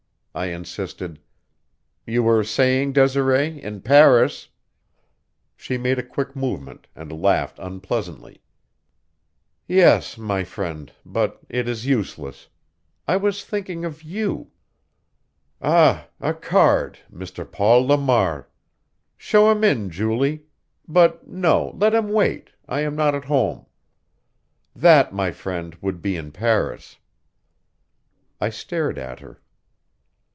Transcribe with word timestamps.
I 0.33 0.45
insisted: 0.45 1.19
"You 2.05 2.23
were 2.23 2.45
saying, 2.45 2.93
Desiree, 2.93 3.61
in 3.61 3.81
Paris" 3.81 4.47
She 5.57 5.77
made 5.77 5.99
a 5.99 6.03
quick 6.03 6.37
movement 6.37 6.87
and 6.95 7.11
laughed 7.11 7.59
unpleasantly. 7.59 8.41
"Yes, 9.67 10.17
my 10.17 10.45
friend 10.45 10.93
but 11.05 11.41
it 11.49 11.67
is 11.67 11.85
useless. 11.85 12.47
I 13.09 13.17
was 13.17 13.43
thinking 13.43 13.83
of 13.83 14.03
you. 14.03 14.51
'Ah! 15.61 16.07
A 16.21 16.33
card! 16.33 16.99
Mr. 17.13 17.43
Paul 17.43 17.85
Lamar. 17.85 18.47
Show 19.17 19.51
him 19.51 19.65
in, 19.65 19.89
Julie. 19.89 20.45
But 20.87 21.27
no, 21.27 21.73
let 21.77 21.93
him 21.93 22.07
wait 22.07 22.51
I 22.69 22.79
am 22.79 22.95
not 22.95 23.15
at 23.15 23.25
home.' 23.25 23.65
That, 24.73 25.11
my 25.13 25.31
friend, 25.31 25.75
would 25.81 26.01
be 26.01 26.15
in 26.15 26.31
Paris." 26.31 26.99
I 28.39 28.47
stared 28.49 28.97
at 28.97 29.19
her. 29.19 29.41